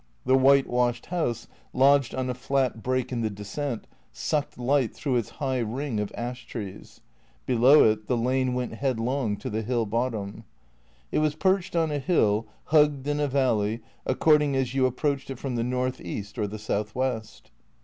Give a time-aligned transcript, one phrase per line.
[0.25, 5.17] The white washed house, lodged on a flat break in the descent, sucked light through
[5.17, 7.01] its high ring of ash trees.
[7.45, 10.43] Below it the lane went headlong to the hill bottom.
[11.11, 15.37] It was perched on a hill, hugged in a valley, according as you approached it
[15.37, 17.51] from the north east or the south west.